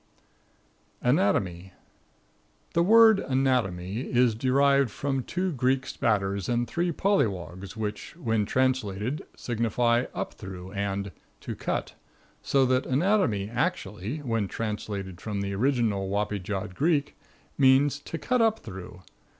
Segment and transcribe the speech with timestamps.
[1.03, 1.73] Anatomy.
[2.73, 9.21] The word anatomy is derived from two Greek spatters and three polywogs, which, when translated,
[9.35, 11.11] signify "up through" and
[11.41, 11.93] "to cut,"
[12.41, 17.15] so that anatomy actually, when translated from the original wappy jawed Greek,
[17.55, 19.03] means to cut up through.